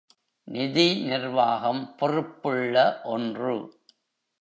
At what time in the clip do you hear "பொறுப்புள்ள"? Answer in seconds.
1.97-3.01